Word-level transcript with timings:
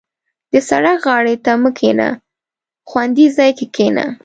•د 0.51 0.53
سړک 0.69 0.97
غاړې 1.09 1.35
ته 1.45 1.51
مه 1.61 1.69
کښېنه، 1.77 2.09
خوندي 2.89 3.27
ځای 3.37 3.51
کې 3.57 3.65
کښېنه. 3.75 4.05